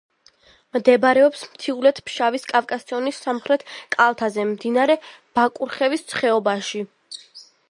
მდებარეობს 0.77 1.43
მთიულეთ-ფშავის 1.49 2.47
კავკასიონის 2.53 3.19
სამხრეთ 3.27 3.67
კალთაზე, 3.99 4.49
მდინარე 4.55 4.97
ბაკურხევის 5.41 6.07
ხეობაში. 6.23 6.87